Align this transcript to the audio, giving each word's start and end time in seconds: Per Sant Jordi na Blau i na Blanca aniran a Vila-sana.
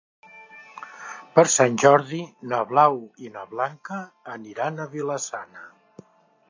Per 1.35 1.43
Sant 1.55 1.77
Jordi 1.83 2.23
na 2.53 2.63
Blau 2.73 2.99
i 3.27 3.33
na 3.37 3.47
Blanca 3.55 4.01
aniran 4.39 4.87
a 4.87 4.91
Vila-sana. 4.97 5.69